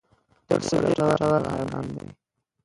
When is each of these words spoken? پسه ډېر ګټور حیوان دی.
پسه 0.47 0.75
ډېر 0.83 0.99
ګټور 1.17 1.41
حیوان 1.51 1.85
دی. 1.95 2.07